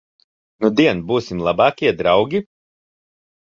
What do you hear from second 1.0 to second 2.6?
būsim labākie draugi?